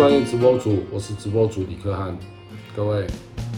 [0.00, 2.16] 专业直播组，我是直播组李克汉。
[2.74, 3.06] 各位，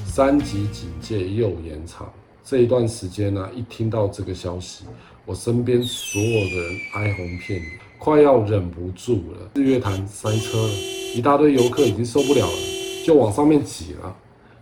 [0.04, 2.12] 三级警戒又延长，
[2.42, 4.84] 这一段时间呢，一听到这个消息，
[5.24, 9.52] 我身边所有的人哀鸿遍野，快要忍不住了。
[9.54, 10.72] 日月潭塞车了，
[11.14, 14.16] 一大堆游客已经受不了了，就往上面挤了。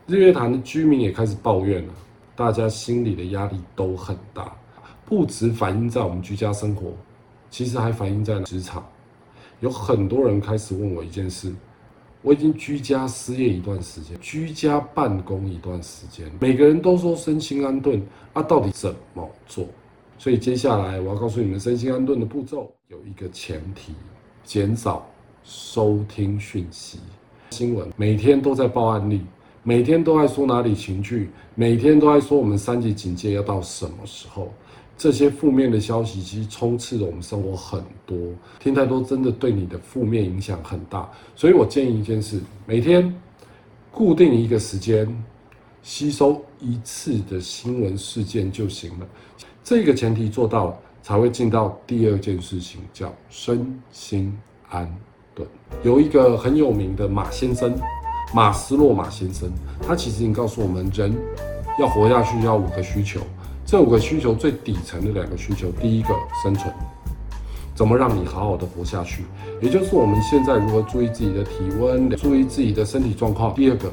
[0.06, 1.94] 日月潭的居民也开始抱怨了，
[2.36, 4.54] 大家心里的压力都很大，
[5.06, 6.92] 不止反映在我们居家生活，
[7.50, 8.86] 其实还反映在职场。
[9.60, 11.50] 有很多人开始问我一件事：
[12.22, 18.02] 我已经居家失业一段时间，居家办公一段时间，每个人都说身心安顿，
[18.34, 19.66] 啊，到底怎么做？
[20.18, 23.94] 所以接下来我要告诉你们身心安顿的步骤，有一个前提：
[24.44, 25.08] 减少
[25.42, 26.98] 收听讯息、
[27.50, 29.22] 新闻，每天都在报案例，
[29.62, 34.52] 每天都在说哪里情绪，每天都在说我们三级警戒要到什么时候。
[35.00, 38.18] 这些负面的消息其实充斥着我们生活很多，
[38.58, 41.10] 听太多真的对你的负面影响很大。
[41.34, 43.10] 所以我建议一件事：每天
[43.90, 45.08] 固定一个时间，
[45.82, 49.06] 吸收一次的新闻事件就行了。
[49.64, 54.94] 这个前提做到了，才会进到第二件事情，叫身心安
[55.34, 55.48] 顿。
[55.82, 57.74] 有一个很有名的马先生，
[58.34, 61.10] 马斯洛马先生，他其实已经告诉我们，人
[61.78, 63.22] 要活下去要五个需求。
[63.70, 66.08] 这五个需求最底层的两个需求，第一个
[66.42, 66.74] 生存，
[67.72, 69.22] 怎么让你好好的活下去？
[69.62, 73.54] 也就是我们现在如何注意自己的体温，注意自己的身体状况。
[73.54, 73.88] 第二个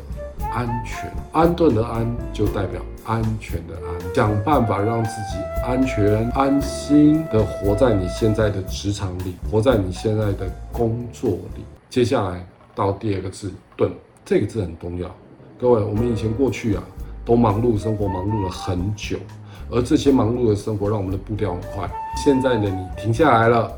[0.52, 11.64] 安全，安顿的安就代表安全的安，想办法让自己安全、安心的活在你现在的职场里，活在你现在的工作里。
[11.88, 13.92] 接下来到第二个字顿，
[14.26, 15.16] 这个字很重要。
[15.60, 16.82] 各位，我们以前过去啊，
[17.24, 19.20] 都忙碌生活，忙碌了很久。
[19.70, 21.90] 而这些忙碌的生活让我们的步调很快。
[22.16, 23.72] 现在呢，你停下来了，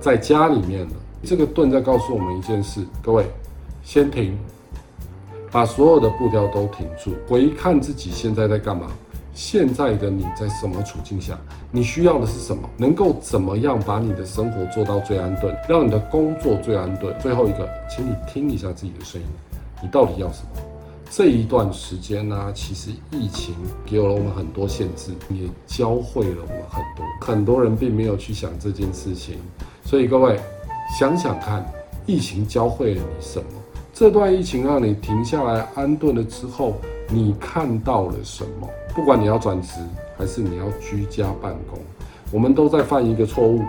[0.00, 0.92] 在家里面了。
[1.22, 3.26] 这个盾在告诉我们一件事：各位，
[3.82, 4.38] 先停，
[5.50, 8.86] 把所有的步调都停住，回看自己现在在干嘛。
[9.32, 11.38] 现在的你在什么处境下？
[11.70, 12.68] 你需要的是什么？
[12.76, 17.14] 能够怎么样把你的生活做到最安顿，让你的工作最安顿？
[17.20, 19.26] 最后一个，请你听一下自己的声音，
[19.80, 20.69] 你到底要什么？
[21.12, 23.52] 这一段时间呢，其实疫情
[23.84, 27.04] 给了我们很多限制，也教会了我们很多。
[27.20, 29.36] 很多人并没有去想这件事情，
[29.84, 30.38] 所以各位
[30.96, 31.66] 想想看，
[32.06, 33.50] 疫情教会了你什么？
[33.92, 36.76] 这段疫情让你停下来安顿了之后，
[37.08, 38.68] 你看到了什么？
[38.94, 39.80] 不管你要转职
[40.16, 41.80] 还是你要居家办公，
[42.30, 43.64] 我们都在犯一个错误，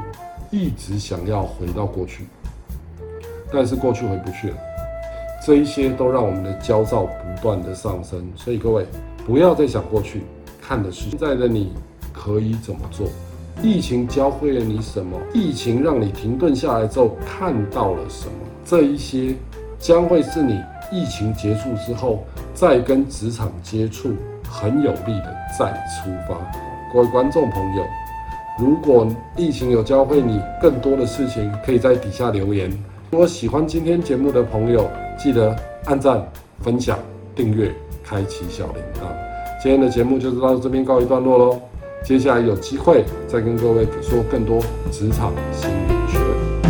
[0.51, 2.27] 一直想要回到过去，
[3.51, 4.57] 但是过去回不去了。
[5.43, 8.85] 这一些都让我们的焦躁不断的上升，所以各位
[9.25, 10.21] 不要再想过去，
[10.61, 11.73] 看的是现在的你
[12.13, 13.07] 可以怎么做。
[13.63, 15.17] 疫情教会了你什么？
[15.33, 18.33] 疫情让你停顿下来之后看到了什么？
[18.63, 19.35] 这一些
[19.79, 20.59] 将会是你
[20.91, 22.23] 疫情结束之后
[22.53, 24.13] 再跟职场接触
[24.47, 26.37] 很有力的再出发。
[26.93, 27.83] 各位观众朋友，
[28.59, 32.71] 如果疫情有教会你更多的事情，可以在底下留言。
[33.11, 34.89] 如果喜欢今天节目的朋友，
[35.19, 36.25] 记得按赞、
[36.61, 36.97] 分享、
[37.35, 37.69] 订阅、
[38.01, 39.03] 开启小铃铛。
[39.61, 41.61] 今天的节目就到这边告一段落喽。
[42.05, 44.61] 接下来有机会再跟各位说更多
[44.91, 46.19] 职场心理学。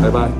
[0.01, 0.28] 拜拜。